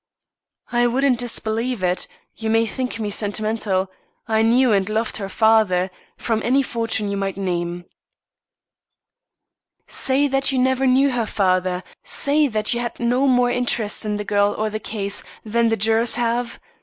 [0.71, 3.91] "I wouldn't disbelieve it you may think me sentimental;
[4.27, 7.85] I knew and loved her father for any fortune you might name."
[9.85, 14.15] "Say that you never knew her father; say that you had no more interest in
[14.17, 16.59] the girl or the case, than the jurors have?